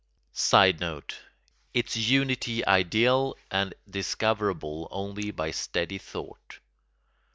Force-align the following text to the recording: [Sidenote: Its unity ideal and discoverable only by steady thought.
[Sidenote: 0.33 1.19
Its 1.75 1.95
unity 1.95 2.65
ideal 2.65 3.35
and 3.51 3.75
discoverable 3.87 4.87
only 4.89 5.29
by 5.29 5.51
steady 5.51 5.99
thought. 5.99 6.57